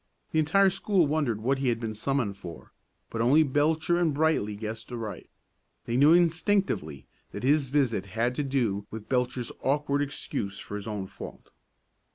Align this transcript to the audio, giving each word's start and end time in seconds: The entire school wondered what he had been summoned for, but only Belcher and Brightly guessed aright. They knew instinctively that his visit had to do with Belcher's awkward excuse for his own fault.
The 0.31 0.39
entire 0.39 0.71
school 0.71 1.05
wondered 1.05 1.41
what 1.41 1.59
he 1.59 1.67
had 1.69 1.79
been 1.79 1.93
summoned 1.93 2.35
for, 2.35 2.73
but 3.11 3.21
only 3.21 3.43
Belcher 3.43 3.99
and 3.99 4.11
Brightly 4.15 4.55
guessed 4.55 4.91
aright. 4.91 5.29
They 5.85 5.95
knew 5.95 6.11
instinctively 6.11 7.05
that 7.29 7.43
his 7.43 7.69
visit 7.69 8.07
had 8.07 8.33
to 8.33 8.43
do 8.43 8.87
with 8.89 9.07
Belcher's 9.09 9.51
awkward 9.61 10.01
excuse 10.01 10.57
for 10.57 10.75
his 10.75 10.87
own 10.87 11.05
fault. 11.05 11.51